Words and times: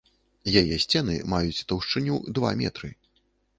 Яе 0.61 0.79
сцены 0.85 1.17
маюць 1.35 1.65
таўшчыню 1.73 2.19
два 2.41 2.53
метры. 2.65 2.93